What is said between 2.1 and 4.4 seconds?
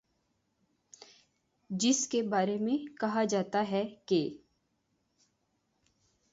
کے بارے میں کہا جاتا ہے کہ